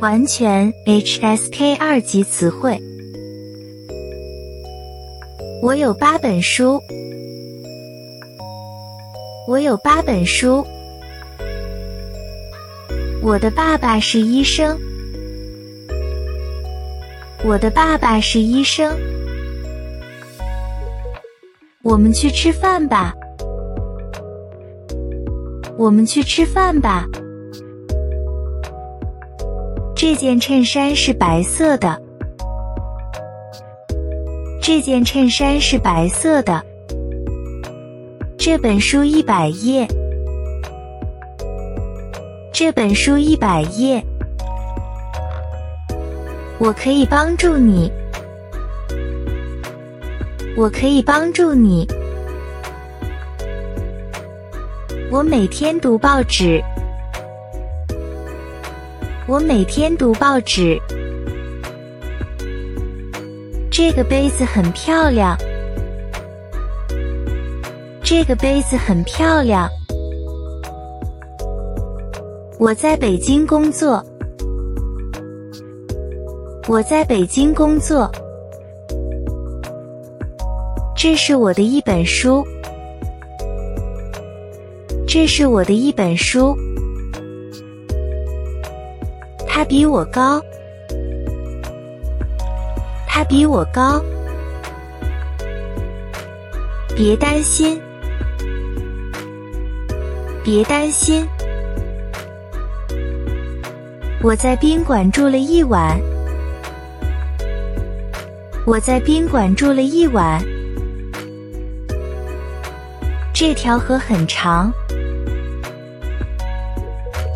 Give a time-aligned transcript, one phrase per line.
[0.00, 2.80] 完全 HSK 二级词汇。
[5.60, 6.80] 我有八本书。
[9.48, 10.64] 我有八本书。
[13.20, 14.78] 我的爸爸是医生。
[17.44, 18.96] 我的爸爸是医生。
[21.82, 23.12] 我们去吃饭吧。
[25.76, 27.04] 我们去吃饭吧。
[30.00, 32.00] 这件衬衫是白色的。
[34.62, 36.64] 这件衬衫是白色的。
[38.38, 39.88] 这本书一百页。
[42.52, 44.00] 这本书一百页。
[46.60, 47.90] 我可以帮助你。
[50.56, 51.84] 我可以帮助你。
[55.10, 56.62] 我每天读报纸。
[59.28, 60.80] 我每天读报纸。
[63.70, 65.36] 这个杯子很漂亮。
[68.02, 69.68] 这个杯子很漂亮。
[72.58, 74.02] 我在北京工作。
[76.66, 78.10] 我在北京工作。
[80.96, 82.42] 这是我的一本书。
[85.06, 86.56] 这是我的一本书。
[89.58, 90.40] 他比我高，
[93.08, 94.00] 他比我高。
[96.94, 97.82] 别担心，
[100.44, 101.26] 别担心。
[104.22, 106.00] 我在宾馆住了一晚，
[108.64, 110.40] 我在宾馆住了一晚。
[113.34, 114.72] 这条河很长，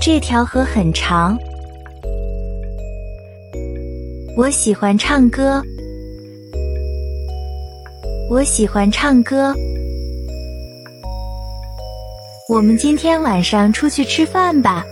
[0.00, 1.36] 这条河很长。
[4.34, 5.62] 我喜欢唱歌，
[8.30, 9.54] 我喜欢唱歌。
[12.48, 14.82] 我们今天晚上出去吃饭吧。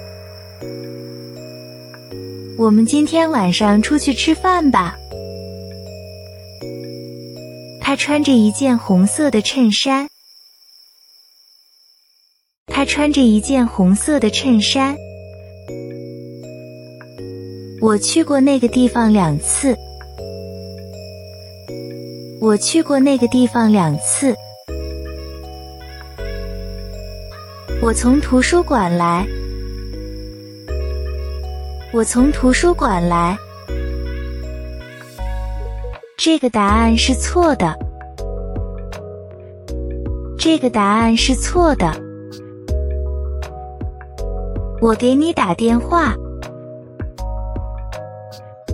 [2.59, 4.95] 我们今天晚上出去吃饭吧。
[7.81, 10.07] 他穿着一件红色的衬衫。
[12.67, 14.95] 他穿着一件红色的衬衫。
[17.81, 19.75] 我去过那个地方两次。
[22.39, 24.35] 我去过那个地方两次。
[27.81, 29.27] 我从图书馆来。
[31.91, 33.35] 我从图书馆来。
[36.19, 37.75] 这个答案是错的。
[40.39, 41.91] 这个答案是错的。
[44.83, 46.15] 我给你打电话。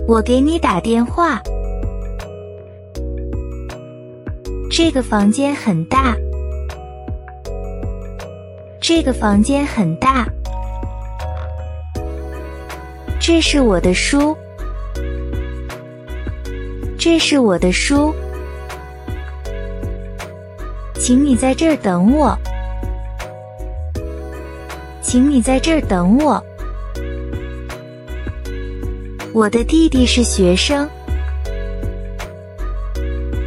[0.07, 1.41] 我给你打电话。
[4.71, 6.15] 这个房间很大。
[8.79, 10.25] 这个房间很大。
[13.19, 14.33] 这是我的书。
[16.97, 18.15] 这是我的书。
[20.95, 22.33] 请你在这儿等我。
[25.01, 26.41] 请你在这儿等我。
[29.33, 30.89] 我的弟弟是学生。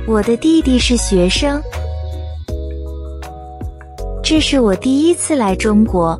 [0.06, 1.60] 我的弟弟是学生。
[4.22, 6.18] 这是我第一次来中国。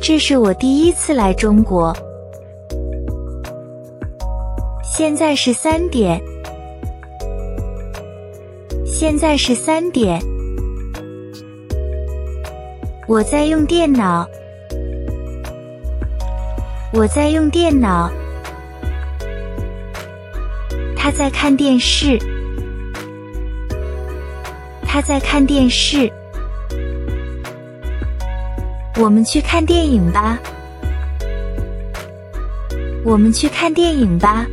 [0.00, 1.94] 这是我第一次来中国。
[4.84, 6.20] 现在是三点。
[8.86, 10.20] 现在是三点。
[13.08, 14.26] 我在用电脑。
[16.92, 18.12] 我在用电脑。
[20.94, 22.18] 他在看电视。
[24.82, 26.12] 他在看电视。
[29.00, 30.38] 我们去看电影吧。
[33.02, 34.46] 我们去看电影吧。